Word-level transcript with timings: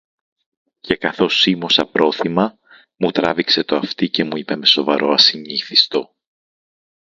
Και 0.79 0.95
καθώς 0.95 1.39
σίμωσα 1.39 1.85
πρόθυμα, 1.85 2.57
μου 2.97 3.11
τράβηξε 3.11 3.63
το 3.63 3.75
αυτί 3.75 4.09
και 4.09 4.23
μου 4.23 4.37
είπε 4.37 4.55
με 4.55 4.65
σοβαρό 4.65 5.13
ασυνήθιστο: 5.13 6.15